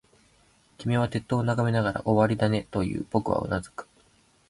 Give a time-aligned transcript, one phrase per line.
[0.79, 3.05] 君は鉄塔を眺めながら、終わりだね、と言う。
[3.11, 3.87] 僕はうなずく。